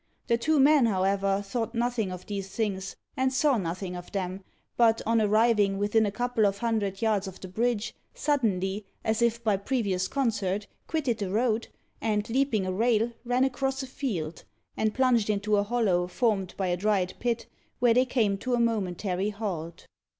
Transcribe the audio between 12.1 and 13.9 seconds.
leaping a rail, ran across a